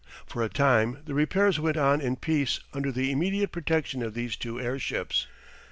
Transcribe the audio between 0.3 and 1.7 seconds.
a time the repairs